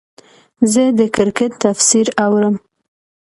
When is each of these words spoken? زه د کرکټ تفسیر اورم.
زه 0.71 0.83
د 0.99 1.01
کرکټ 1.15 1.51
تفسیر 1.63 2.07
اورم. 2.25 2.55